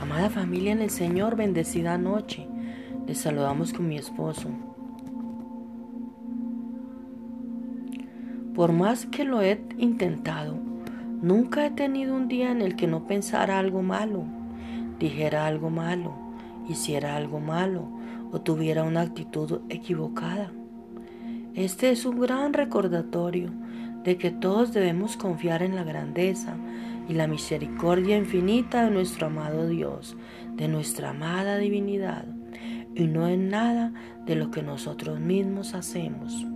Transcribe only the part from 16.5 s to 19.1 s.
hiciera algo malo o tuviera una